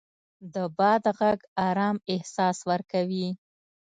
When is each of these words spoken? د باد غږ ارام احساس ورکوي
د 0.53 0.55
باد 0.77 1.03
غږ 1.19 1.39
ارام 1.67 1.95
احساس 2.13 2.57
ورکوي 2.69 3.27